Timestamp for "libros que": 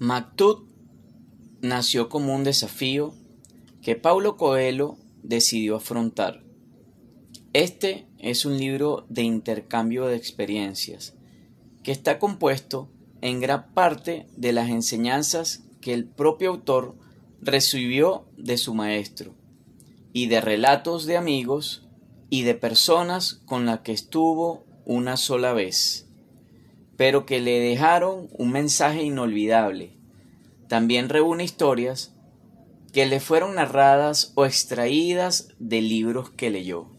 35.80-36.50